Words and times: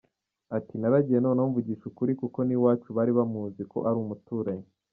Ati 0.57 0.73
“Naragiye 0.77 1.19
noneho 1.25 1.47
mvugisha 1.51 1.83
ukuri 1.91 2.11
kuko 2.21 2.39
n’iwacu 2.47 2.87
bari 2.97 3.11
bamuzi 3.17 3.61
ko 3.71 3.77
ari 3.89 3.97
umuturanyi. 4.03 4.67